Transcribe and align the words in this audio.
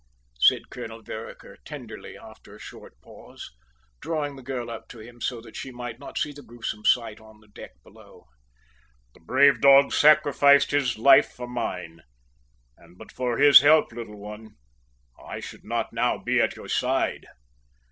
said 0.39 0.71
Colonel 0.71 1.03
Vereker 1.03 1.57
tenderly 1.63 2.17
after 2.17 2.55
a 2.55 2.59
short 2.59 2.99
pause, 3.01 3.51
drawing 3.99 4.35
the 4.35 4.39
young 4.39 4.45
girl 4.45 4.71
up 4.71 4.87
to 4.87 4.97
him 4.99 5.21
so 5.21 5.39
that 5.41 5.55
she 5.55 5.69
might 5.69 5.99
not 5.99 6.17
see 6.17 6.31
the 6.31 6.41
gruesome 6.41 6.83
sight 6.83 7.19
on 7.21 7.39
the 7.39 7.47
deck 7.47 7.73
below. 7.83 8.25
"The 9.13 9.19
brave 9.19 9.61
dog 9.61 9.93
sacrificed 9.93 10.71
his 10.71 10.97
life 10.97 11.29
for 11.31 11.47
mine, 11.47 12.01
and 12.75 12.97
but 12.97 13.11
for 13.11 13.37
his 13.37 13.59
help, 13.59 13.91
little 13.91 14.17
one, 14.17 14.55
I 15.23 15.39
should 15.39 15.63
not 15.63 15.93
now 15.93 16.17
be 16.17 16.39
by 16.39 16.49
your 16.55 16.67
side." 16.67 17.27